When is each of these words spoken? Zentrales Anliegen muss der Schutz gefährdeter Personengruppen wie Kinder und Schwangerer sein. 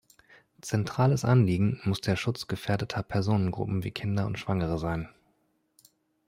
Zentrales 0.61 1.23
Anliegen 1.23 1.79
muss 1.83 2.01
der 2.01 2.15
Schutz 2.15 2.47
gefährdeter 2.47 3.03
Personengruppen 3.03 3.83
wie 3.83 3.91
Kinder 3.91 4.25
und 4.25 4.39
Schwangerer 4.39 4.79
sein. 4.79 5.09